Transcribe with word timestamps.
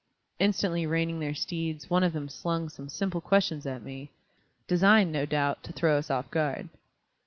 Instantly 0.39 0.87
reining 0.87 1.19
their 1.19 1.35
steeds, 1.35 1.87
one 1.91 2.01
of 2.01 2.11
them 2.11 2.27
slung 2.27 2.69
some 2.69 2.89
simple 2.89 3.21
questions 3.21 3.67
at 3.67 3.83
me, 3.83 4.09
designed, 4.67 5.11
no 5.11 5.27
doubt, 5.27 5.61
to 5.61 5.71
throw 5.71 5.95
us 5.95 6.09
off 6.09 6.31
guard. 6.31 6.69